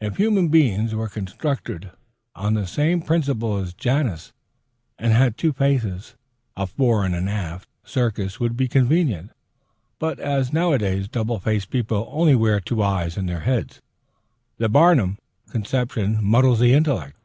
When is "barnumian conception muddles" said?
14.68-16.58